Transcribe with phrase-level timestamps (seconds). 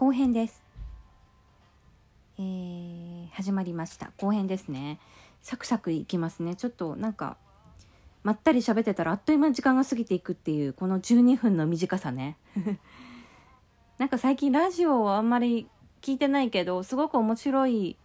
[0.00, 0.64] 後編です。
[2.38, 4.12] えー、始まりました。
[4.16, 4.98] 後編ですね。
[5.42, 6.54] サクサクいきますね。
[6.54, 7.36] ちょっとなんか
[8.22, 12.38] まったり喋ってたらあっという間に時間が過ぎていくっていうこの12分の短さね。
[13.98, 15.68] なんか最近ラジオをあんまり
[16.00, 17.98] 聞いてないけどすごく面白い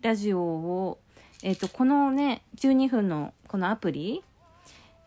[0.00, 0.98] ラジオを
[1.42, 4.24] えっ、ー、とこのね12分のこのアプリ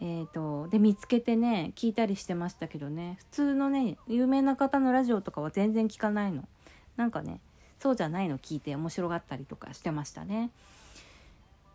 [0.02, 3.18] えーと、で見つけてね聞いたりしてましたけどね。
[3.20, 6.48] 普通のね有名な方のラジオとかは全然聞かないの。
[6.96, 7.42] なんかね
[7.80, 10.52] そうじゃないの聞いて面白がったりとかしてましたね。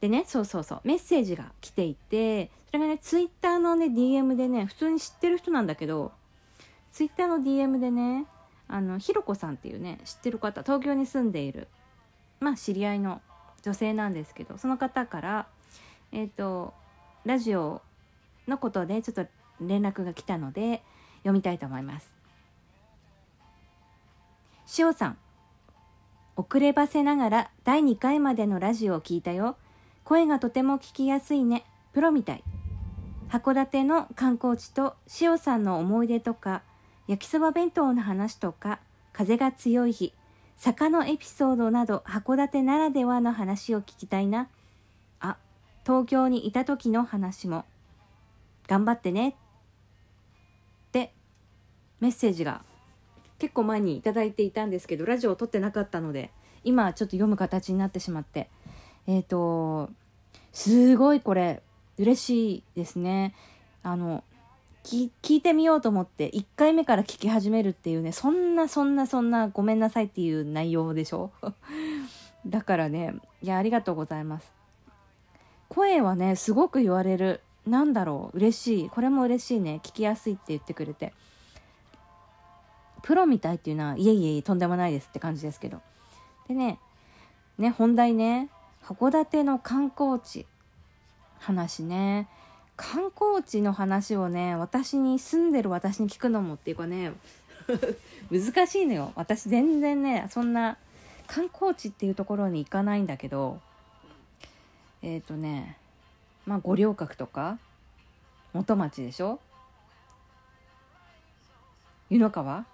[0.00, 0.80] でねそうそうそう。
[0.84, 6.12] メッセージが来ていてそれがねツイッターのね DM でね普通に知ってる人なんだけど
[6.92, 8.26] ツイッターの DM でね
[8.68, 11.68] あのひろこさんっていうね知ってる方東京に住んでいる
[12.40, 13.20] まあ知り合いの
[13.62, 15.46] 女性なんですけどその方から
[16.12, 16.74] えっ、ー、と
[17.24, 17.82] ラジオ
[18.48, 19.26] のことでちょっと
[19.60, 20.82] 連絡が来たので
[21.18, 22.08] 読みたいと思います。
[24.66, 25.18] しおさん、
[26.36, 29.56] 遅ればせながら第2回までのラジオを聞いたよ。
[30.04, 31.64] 声がとても聞きやすいね。
[31.92, 32.44] プロみたい。
[33.28, 36.62] 函館の観光地としおさんの思い出とか、
[37.06, 38.80] 焼きそば弁当の話とか、
[39.12, 40.12] 風が強い日、
[40.56, 44.48] 坂のエピソードなど函館ならではの話を聞きたいな。
[45.20, 45.36] あ、
[45.84, 47.64] 東京にいた時の話も。
[48.66, 49.30] 頑張ってね。
[50.88, 51.12] って
[52.00, 52.62] メッセージが
[53.38, 56.30] 結構前に頂いていたんですけどラジオを撮ってなかったので
[56.62, 58.48] 今ちょっと読む形になってしまって。
[59.06, 59.90] えっ、ー、と
[60.52, 61.62] すごいこれ
[61.98, 63.34] 嬉しいですね。
[63.82, 64.24] あの
[64.84, 71.30] 聞いてみようと思って1回目から聞き始めるっていうねそんなそんなそんなごめんなさいっていう内容でしょ？
[72.46, 74.52] だからねいやありがとうございます。
[75.68, 77.40] 声はねすごく言われる。
[77.66, 78.90] なんだろう嬉しい。
[78.90, 79.80] これも嬉しいね。
[79.82, 81.12] 聞きやすいって言ってくれて。
[83.02, 85.80] プロみたいっていうのはいえいえとんでもないですって感じですけど。
[86.48, 86.78] でね
[87.58, 88.50] ね本題ね。
[88.82, 90.46] 函館の観光地。
[91.38, 92.28] 話ね。
[92.76, 97.12] 観光地の話をね私に住んでる私に聞くのもっていうかね
[98.30, 99.12] 難しいのよ。
[99.14, 100.76] 私全然ねそんな
[101.26, 103.60] 観光地っていうところに行かないんだけど。
[105.02, 105.76] えっ、ー、とね
[106.46, 107.58] まあ五稜郭とか
[108.52, 109.40] 元町でしょ？
[112.10, 112.66] 湯の川？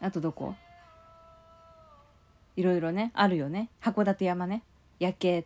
[0.00, 0.54] あとどこ？
[2.56, 3.68] いろいろねあるよね。
[3.80, 4.62] 函館山ね。
[4.98, 5.44] 夜景。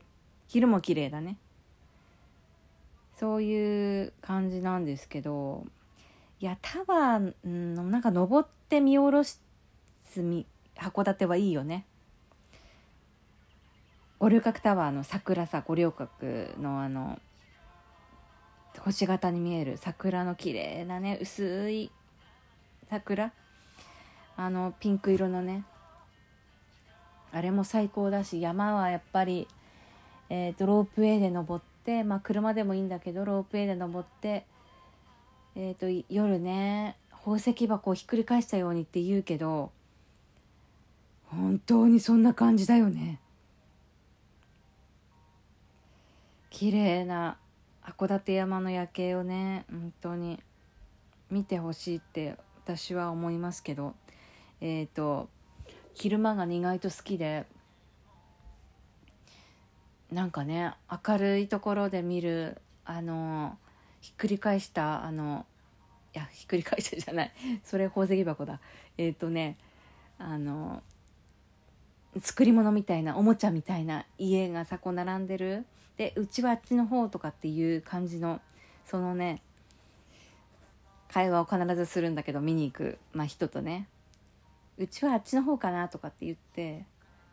[0.49, 1.37] 昼も綺麗だね。
[3.19, 5.67] そういう感じなんですけど
[6.41, 9.43] いやタワーのなんか登って見下ろす
[10.15, 10.47] 函
[11.05, 11.85] 館はいいよね。
[14.21, 17.19] 五稜郭タワーの桜さ五稜郭のあの
[18.81, 21.91] 星型に見える桜の綺麗なね薄い
[22.91, 23.33] 桜
[24.37, 25.65] あのピンク色のね
[27.33, 29.49] あれも最高だし山はやっぱり、
[30.29, 34.45] えーと、ロープウェイで登ってまあ車でもいいんだけどロープウェイで登って
[35.57, 39.73] えっ、ー、と夜ね宝石箱をひっくり返したようにって言うけど
[41.29, 43.19] 本当にそんな感じだよね。
[46.51, 47.39] 綺麗な
[47.83, 50.39] 函館山の夜景をね本当に
[51.31, 53.95] 見てほしいって私は思いますけど
[54.61, 55.29] えっ、ー、と
[55.95, 57.47] 昼間が意外と好きで
[60.11, 60.75] なんかね
[61.07, 63.57] 明るいところで見るあの
[64.01, 65.47] ひっくり返したあの
[66.15, 68.61] いやひっくり返したじゃないそれ宝石箱だ。
[68.99, 69.57] えっ、ー、とね
[70.19, 70.83] あの
[72.21, 75.65] 作り物みたいなおもちゃみたいな家がさこ並んでる
[76.01, 78.41] でうちはあっちの方とかっていう感じの
[78.87, 79.43] そのね
[81.13, 83.87] 会話を必ずするんだけど見に行く、まあ、人とね。
[84.79, 86.87] うちはあっちの方かなとかって言って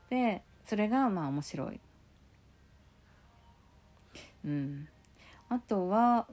[0.10, 1.80] でそれがまあ面白い。
[4.44, 4.90] うん。
[5.48, 6.28] あとは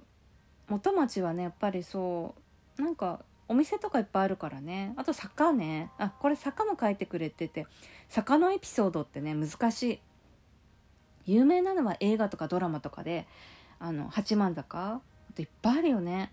[0.69, 2.35] 元町はねやっぱりそ
[2.79, 4.93] うなんかお店とかいっぱいあるからね。
[4.97, 5.93] あと坂ね。
[5.99, 7.69] あこれ坂も書いてくれてて
[8.09, 10.01] 坂のエピソードってね難しい。
[11.27, 13.27] 有名なのは映画とかドラマとかで
[13.79, 15.01] あの八幡坂あ
[15.35, 16.33] といっぱいあるよね。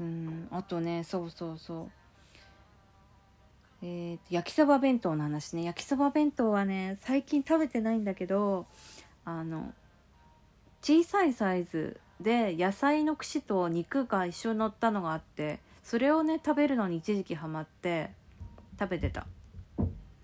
[0.00, 1.90] うんあとねそうそうそう。
[3.84, 5.64] えー、焼きそば弁当の話ね。
[5.64, 8.66] 焼きそば弁当はね最近食べてないんだけど
[9.24, 9.72] あの
[10.82, 18.21] 小さいサイズで野菜の串と肉が一緒に乗ったのがあってそれをね食べるのに一時期ハマって。
[18.82, 19.26] 食べてた。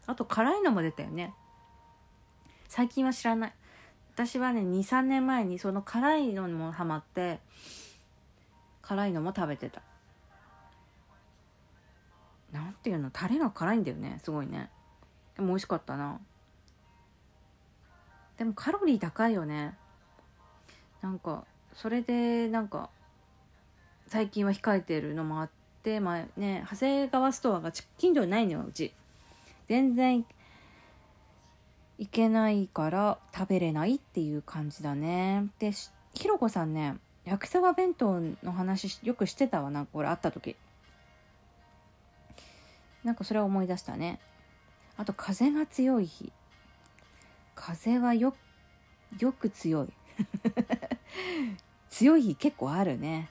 [0.06, 1.32] あと辛いのも出たよね。
[2.66, 3.52] 最近は知らない。
[4.14, 7.38] 私はね23年前にその辛いのにもハマって
[8.82, 9.80] 辛いのも食べてた。
[12.52, 13.10] なんていうの？
[13.12, 14.18] タレが辛いんだよね。
[14.24, 14.70] すごいね。
[15.36, 16.18] でも美味しかったな。
[18.38, 19.76] でもカロリー高いよね。
[21.00, 21.44] なんか
[21.74, 22.90] それでなんか
[24.08, 25.50] 最近は控えてるのもあっ
[25.82, 28.92] てまあね長谷川ストアが近所にないのようち。
[29.68, 30.24] 全然
[31.98, 35.46] 行けないから食べれないっていう感じだね。
[35.58, 35.72] で
[36.14, 40.56] ひろこさんね焼きそば弁当の話よくしてたわなんかこれ会った時。
[43.04, 44.18] なんかそれを思い出したね。
[44.96, 46.32] あと風が強い日。
[47.54, 48.34] 風はよ
[49.18, 49.88] よく強い。
[51.90, 53.28] 強い日結構あるね。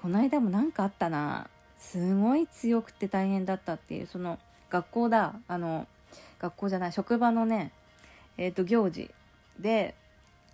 [0.00, 1.48] この間も何かあったな。
[1.78, 4.38] すごい強くて大変だったっていうその
[4.70, 5.34] 学校だ。
[5.46, 5.86] あの
[6.38, 7.72] 学校じゃない職場のね
[8.38, 9.10] えっ、ー、と行事
[9.58, 9.94] で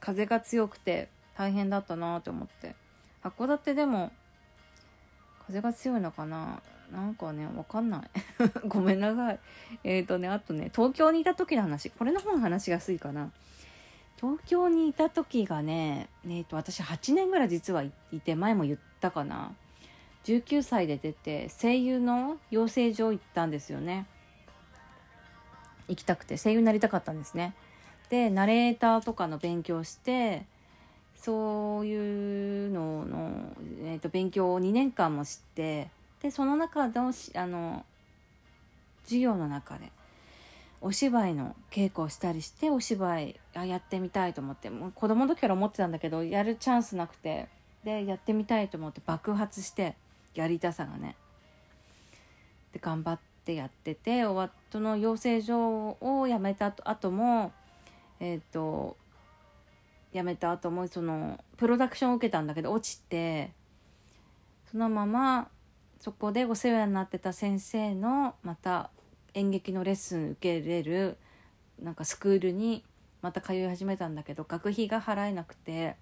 [0.01, 2.75] 風が強くて大変だったなって思って。
[3.23, 4.13] 函館でも
[5.47, 6.61] 風が強いのかな？
[6.93, 8.03] なんかねわかんない。
[8.67, 9.41] ごめんなさい。
[9.85, 11.91] えっ、ー、とねあとね東京にいた時の話。
[11.91, 13.31] これの方が話が薄いかな。
[14.17, 17.93] 東京にいた時がね、えーと、私8年ぐらい実はい
[18.25, 19.53] て前も言ったかな
[20.25, 24.07] ？19歳で出て声優の養成所行ったんですよね。
[25.89, 27.55] 行きたくて声優になりたかったんですね。
[28.11, 30.45] でナレーターとかの勉強して
[31.17, 33.53] そういうのの、
[33.85, 35.89] えー、と勉強を2年間もして
[36.23, 37.85] でその中のあの
[39.05, 39.91] 授業の中で
[40.81, 47.49] お芝居の稽古をしたりしてお芝居あやってみたいと思ってもう子供の時から思ってたんだけどやるチャンスなくて
[47.87, 49.95] でやってみたいと思って爆発して
[50.35, 51.15] やりたさがね。
[52.73, 57.53] で頑張ってやってて終わその養成所を辞めた後も
[58.19, 58.97] えっ、ー、と
[60.13, 63.53] 辞めた後もそのプロダクションを受けたんだけど落ちて
[64.69, 65.49] そのまま
[66.01, 68.91] そこでお世話になってた先生のまた
[69.35, 71.17] 演劇のレッスン受けれる
[71.81, 72.85] なんかスクールに
[73.23, 75.97] また通い始めたんだけど学費が払えなくて、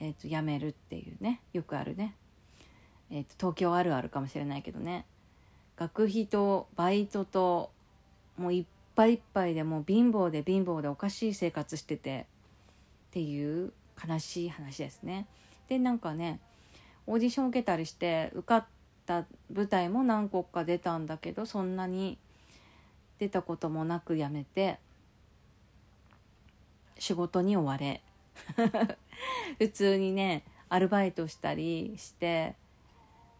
[0.00, 2.14] えー、と辞めるっていうねよくあるね、
[3.10, 5.06] えー、と東京あるあるかもしれないけどね
[5.76, 7.70] 学費とバイトと
[8.36, 8.64] もういっ
[8.94, 12.26] ぱいいっぱいでもう貧乏で貧乏でおかしい生活してて
[13.10, 13.72] っていう
[14.06, 15.26] 悲しい話ですね。
[15.68, 16.40] でなんかね
[17.06, 18.66] オーディション受けたりして受かっ
[19.06, 22.18] た舞台も何個か出たんだけどそんなに
[23.18, 24.78] 出たこともなく辞めて
[26.98, 28.02] 仕事に追われ
[29.58, 32.54] 普通にねアルバイトしたりして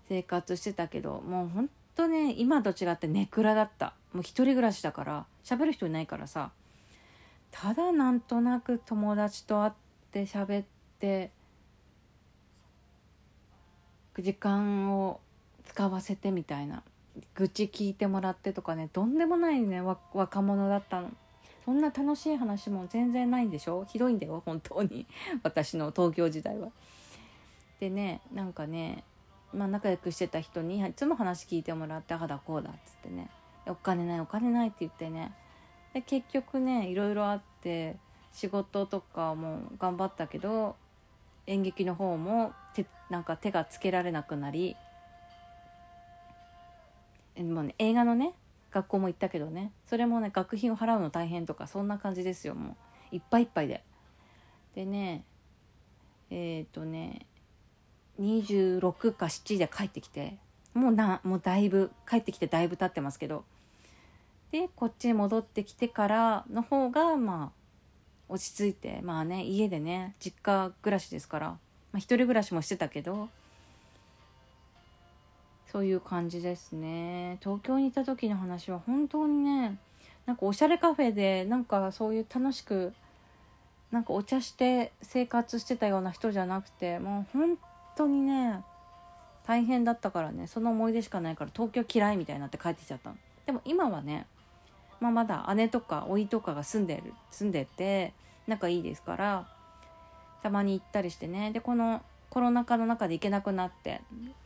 [0.09, 3.95] 生活してたけどもうほんとね今と違ってネクラだった。
[4.13, 6.51] もう一人暮らしだから喋る人いないからさ
[7.51, 9.73] ただなんとなく友達と会っ
[10.13, 10.65] て喋っ
[10.99, 11.31] て
[14.19, 15.21] 時間を
[15.67, 16.83] 使わせてみたいな。
[17.35, 21.11] 愚痴聞いてもらってとかねとんでもないね若者だったの。
[21.69, 23.85] そんな楽しい話も全然ないんでしょ？
[23.85, 25.07] ひどいんだよ本当に。
[25.45, 26.71] 私の東京時代は。
[27.79, 29.05] でねなんかね
[29.53, 33.29] まあ仲良くしてた人にいつも話聞いてもらってあだこうだっつってね。
[33.67, 35.35] お金ないお金ないって言ってね。
[35.93, 37.97] で結局ねいろいろあって
[38.33, 40.75] 仕事とかも頑張ったけど
[41.47, 44.75] 演劇の方も手なんか手がつけられなくなり
[47.37, 48.33] もうね、映画のね
[48.71, 49.73] 学校も行ったけどね。
[49.87, 52.77] それもね学費を払うの大変とかそんな感じですよも
[53.13, 53.17] う。
[53.17, 53.83] いっぱいいっぱいで。
[54.75, 55.25] でね
[56.31, 57.27] えっ、ー、とね
[58.21, 60.37] 26か7で帰ってきて
[60.75, 63.45] もうなもうだいぶ帰ってきてだいぶ経ってますけど。
[64.51, 67.59] でこっちに戻ってきてからの方がまあ
[68.29, 71.59] 落ち着いてまあね家でね実家暮らしですから、ま
[71.95, 73.29] あ、一人暮らしもしてたけど
[75.71, 77.39] そういう感じですね。
[77.43, 79.79] 東京にいた時の話は本当にね
[80.27, 82.93] なんかおしゃれカフェでなんかそういう楽しく
[83.91, 87.59] なんかお茶して生活してたような人じゃなくてもう本
[87.97, 88.63] 当にね
[89.47, 90.47] 大変だったからね。
[90.47, 93.17] その思い出しかないから東京嫌いみたいになって帰ってきちゃったの。
[93.47, 94.27] でも今はね、
[95.01, 98.13] まあ、まだ姉とか甥とかが住んでる住んでて
[98.47, 99.49] 仲いいですから
[100.43, 101.51] たまに行ったりしてね。
[101.51, 104.01] でこのコロナ禍の中で行けなくなって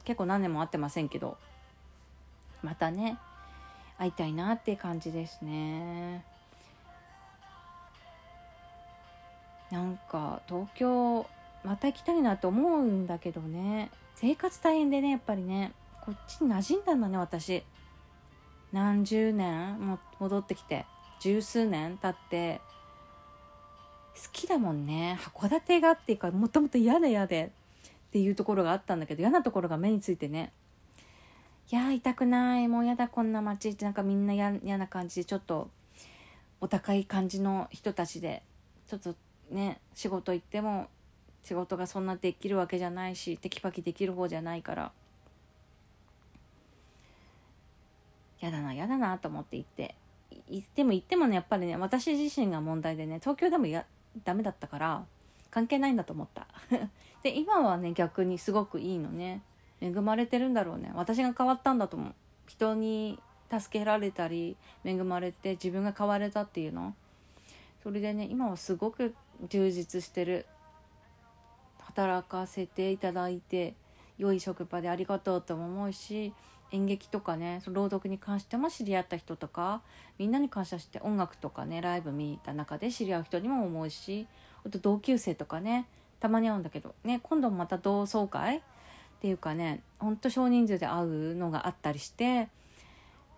[0.05, 1.37] 結構何年も会ってませんけど
[2.63, 3.19] またね
[3.99, 6.25] 会いたいなって感じですね。
[9.71, 11.27] なんか東京
[11.65, 13.91] また行きたいなと思うんだけどね。
[14.17, 15.73] 生活大変でねやっぱりね。
[16.05, 17.63] こっちに馴染んだんだね私。
[18.73, 20.85] 何十年も戻ってきて。
[21.21, 22.61] 十数年経って。
[24.15, 25.19] 好きだもんね。
[25.37, 27.53] 函館がっていうかもともと嫌で嫌で。
[28.13, 30.53] っていうところがあったんだけど嫌なところが目についてね。
[31.71, 32.69] いや痛くない。
[32.69, 33.71] もうやだこんな街。
[33.71, 35.71] ってなんかみんな嫌な感じでちょっと
[36.61, 38.43] お高い感じの人たちで
[38.87, 39.15] ちょっと
[39.51, 40.89] ね仕事行っても
[41.43, 44.93] 仕事がそんなできるわけじゃないしテキパキできる方じゃないから。
[48.43, 49.95] 嫌だな嫌だなと思って行って。
[50.51, 53.87] 行っても行ってもねやっぱりね私自身が問題でね東京でもや
[54.23, 55.05] ダメだったから
[55.51, 56.47] 関係ないんだと思った。
[57.23, 59.43] で今はね逆にすごくいいのね。
[59.81, 60.93] 恵まれてるんだろうね。
[60.95, 62.15] 私が変わったんだと思う。
[62.47, 63.19] 人に
[63.51, 66.95] 助けられたり恵まれて自分が変われたっていうの。
[67.83, 69.15] それでね今はすごく
[69.49, 70.47] 充実してる。
[71.95, 73.75] 働かせていただいて
[74.19, 76.33] 良い職場でありがとうとも思うし
[76.71, 79.83] 演劇とかね朗読に関しても知り合った人とか
[80.19, 84.27] みんなに感謝して音楽とかねライブ見た中で知り合う人にも思うし
[84.65, 85.87] あと同級生とかね
[86.23, 86.95] たまに会うんだけど。
[87.03, 88.59] ね今度もまた同窓会？
[88.59, 88.61] っ
[89.21, 92.49] ていうかねほんと少人数で会うのがあったりして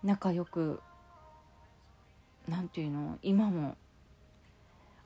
[0.03, 0.79] 仲良く
[2.47, 3.17] 何て言うの？
[3.23, 3.75] 今も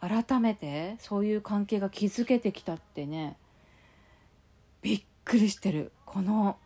[0.02, 3.38] 改めてそういう関係が築けてきたってね
[4.82, 5.92] びっくりしてる。
[6.06, 6.58] この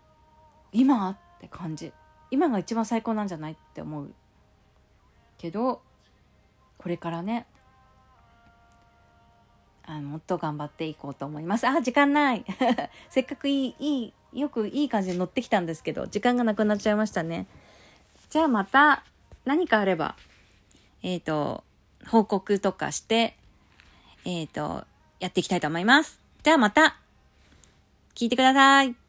[0.71, 1.93] 今って感じ。
[2.31, 3.53] 今が一番最高なんじゃない？
[3.53, 4.13] って思う。
[5.37, 5.81] けど
[6.77, 7.45] これからね
[9.97, 12.45] あもっと頑張っていこうと思いますあ時間ない
[13.09, 17.47] せっかくいいいいよくいい感じで乗ってきたんですけど時間がなくなっちゃいましたね
[18.29, 19.03] じゃあまた
[19.45, 20.15] 何かあれば
[21.03, 21.63] えっ、ー、と
[22.07, 23.35] 報告とかして、
[24.25, 24.85] えっ、ー、と、
[25.19, 26.19] やっていきたいと思います。
[26.43, 26.97] ではまた、
[28.15, 29.02] 聞いてください。